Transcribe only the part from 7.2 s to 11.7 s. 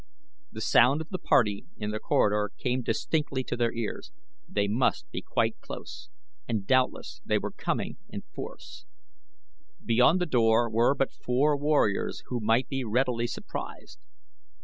they were coming in force. Beyond the door were but four